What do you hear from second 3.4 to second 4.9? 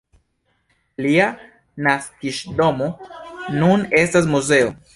nun estas muzeo.